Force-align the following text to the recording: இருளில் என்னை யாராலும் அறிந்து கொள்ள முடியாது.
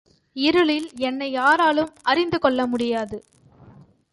இருளில் 0.35 0.87
என்னை 0.97 1.31
யாராலும் 1.31 1.91
அறிந்து 2.01 2.39
கொள்ள 2.39 2.65
முடியாது. 2.67 3.25